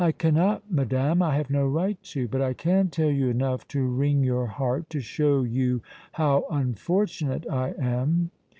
[0.03, 3.85] "I cannot, madame; I have no right to; but I can tell you enough to
[3.85, 8.31] wring your heart, to show you how unfortunate I am."